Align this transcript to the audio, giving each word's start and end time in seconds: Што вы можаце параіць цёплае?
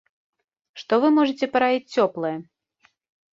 Што 0.81 0.97
вы 1.03 1.11
можаце 1.17 1.49
параіць 1.57 1.91
цёплае? 2.01 2.33